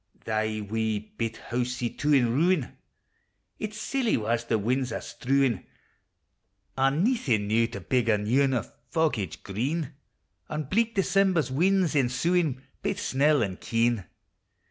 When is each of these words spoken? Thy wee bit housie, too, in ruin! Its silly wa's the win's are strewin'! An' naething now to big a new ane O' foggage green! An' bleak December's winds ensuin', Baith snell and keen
Thy 0.25 0.61
wee 0.67 1.13
bit 1.19 1.37
housie, 1.37 1.91
too, 1.91 2.11
in 2.11 2.33
ruin! 2.33 2.75
Its 3.59 3.77
silly 3.77 4.17
wa's 4.17 4.43
the 4.45 4.57
win's 4.57 4.91
are 4.91 4.99
strewin'! 4.99 5.63
An' 6.75 7.03
naething 7.03 7.47
now 7.47 7.67
to 7.67 7.81
big 7.81 8.09
a 8.09 8.17
new 8.17 8.41
ane 8.41 8.55
O' 8.55 8.63
foggage 8.89 9.43
green! 9.43 9.93
An' 10.49 10.63
bleak 10.63 10.95
December's 10.95 11.51
winds 11.51 11.93
ensuin', 11.93 12.63
Baith 12.81 12.99
snell 12.99 13.43
and 13.43 13.61
keen 13.61 14.05